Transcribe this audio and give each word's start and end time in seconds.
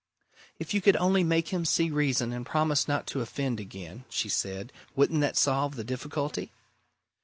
"If 0.57 0.73
you 0.73 0.81
could 0.81 0.95
only 0.95 1.23
make 1.23 1.49
him 1.49 1.63
see 1.63 1.91
reason 1.91 2.33
and 2.33 2.43
promise 2.43 2.87
not 2.87 3.05
to 3.05 3.21
offend 3.21 3.59
again," 3.59 4.05
she 4.09 4.29
said. 4.29 4.73
"Wouldn't 4.95 5.21
that 5.21 5.37
solve 5.37 5.75
the 5.75 5.83
difficulty?" 5.83 6.51